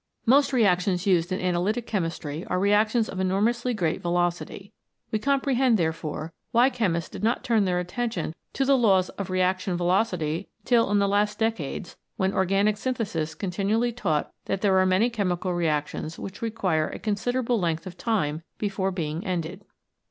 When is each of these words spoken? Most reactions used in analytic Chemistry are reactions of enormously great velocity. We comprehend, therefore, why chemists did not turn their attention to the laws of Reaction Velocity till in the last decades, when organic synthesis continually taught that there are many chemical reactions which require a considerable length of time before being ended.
Most 0.25 0.51
reactions 0.51 1.05
used 1.05 1.31
in 1.31 1.39
analytic 1.39 1.85
Chemistry 1.85 2.43
are 2.47 2.57
reactions 2.57 3.07
of 3.07 3.19
enormously 3.19 3.71
great 3.71 4.01
velocity. 4.01 4.73
We 5.11 5.19
comprehend, 5.19 5.77
therefore, 5.77 6.33
why 6.51 6.71
chemists 6.71 7.11
did 7.11 7.23
not 7.23 7.43
turn 7.43 7.65
their 7.65 7.79
attention 7.79 8.33
to 8.53 8.65
the 8.65 8.75
laws 8.75 9.09
of 9.09 9.29
Reaction 9.29 9.77
Velocity 9.77 10.49
till 10.65 10.89
in 10.89 10.97
the 10.97 11.07
last 11.07 11.37
decades, 11.37 11.97
when 12.17 12.33
organic 12.33 12.77
synthesis 12.77 13.35
continually 13.35 13.91
taught 13.91 14.31
that 14.45 14.61
there 14.61 14.75
are 14.79 14.87
many 14.87 15.11
chemical 15.11 15.53
reactions 15.53 16.17
which 16.17 16.41
require 16.41 16.87
a 16.87 16.97
considerable 16.97 17.59
length 17.59 17.85
of 17.85 17.95
time 17.95 18.41
before 18.57 18.89
being 18.89 19.23
ended. 19.23 19.61